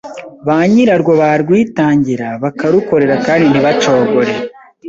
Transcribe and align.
banyirarwo 0.47 1.11
barwitangira 1.21 2.27
bakarukorera 2.43 3.15
kandi 3.25 3.45
ntibacogore. 3.49 4.33